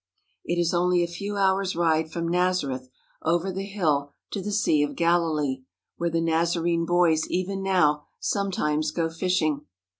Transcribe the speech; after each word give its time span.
It 0.43 0.59
is 0.59 0.73
only 0.73 1.03
a 1.03 1.07
few 1.07 1.37
hours' 1.37 1.75
ride 1.75 2.09
from 2.11 2.27
Nazareth 2.27 2.89
over 3.21 3.51
the 3.51 3.67
hill 3.67 4.09
to 4.31 4.41
the 4.41 4.51
Sea 4.51 4.81
of 4.81 4.95
Galilee, 4.95 5.61
where 5.97 6.09
the 6.09 6.19
Nazarene 6.21 6.87
boys 6.87 7.27
even 7.27 7.61
now 7.61 8.05
sometimes 8.19 8.89
go 8.89 9.11
fishing. 9.11 9.67